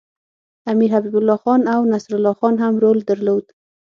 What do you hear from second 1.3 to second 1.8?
خان